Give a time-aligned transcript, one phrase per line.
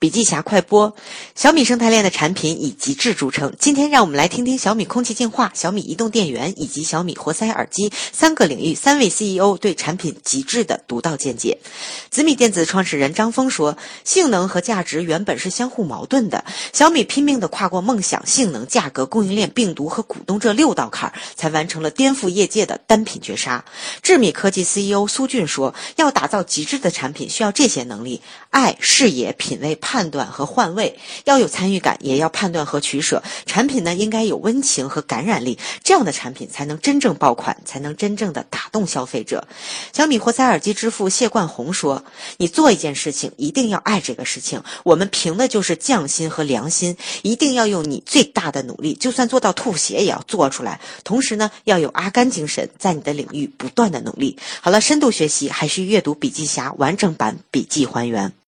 [0.00, 0.96] 笔记侠快播，
[1.34, 3.52] 小米生态链的产品以极致著称。
[3.58, 11.58] 今天让我们来听听小米空气净化、小米移动电源以及小米活塞耳机三个领域三位 CEO 对产品极致的独到见解。
[12.08, 16.42] 紫米电子创始人张峰说：“性能和价值原本是相互矛盾的，
[16.72, 23.62] 小米拼命地跨过梦想、性能、价格、供应链、病毒和股东这六道坎儿，才完成了颠覆业界的单品绝杀。”
[24.00, 33.20] 智米科技 CEO 苏俊说：“要打造极致的产品，需要这些能力：爱、视野、品味。”判断和换位要有参与感，也要判断和取舍。
[33.44, 39.48] 产品呢，应该有温情和感染力，这样的产品才能真正爆款，才能真正的打动消费者。
[39.92, 42.04] 小米活塞耳机之父谢冠宏说
[42.38, 44.62] ：“你做一件事情，一定要爱这个事情。
[44.84, 50.80] 我们凭的就是匠心和良心，一定要用你最大的努力，就算做到吐血也要做出来。
[51.02, 54.38] 同时呢，要有阿甘精神，在你的领域不断的努力。
[54.60, 58.32] 好了，深度学习还需阅读笔记侠完整版笔记还原。”